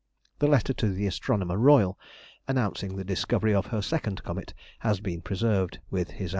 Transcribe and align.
The 0.39 0.47
letter 0.47 0.73
to 0.73 0.89
the 0.89 1.05
Astronomer 1.05 1.57
Royal, 1.59 1.95
announcing 2.47 2.95
the 2.95 3.03
discovery 3.03 3.53
of 3.53 3.67
her 3.67 3.83
second 3.83 4.23
comet, 4.23 4.55
has 4.79 4.99
been 4.99 5.21
preserved, 5.21 5.77
with 5.91 6.09
his 6.09 6.29
answer. 6.29 6.29